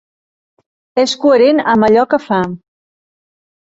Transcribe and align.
És 1.03 1.15
coherent 1.25 1.63
amb 1.77 1.91
allò 1.91 2.09
que 2.17 2.23
fa. 2.29 2.45